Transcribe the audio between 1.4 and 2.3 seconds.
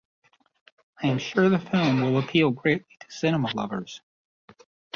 the film will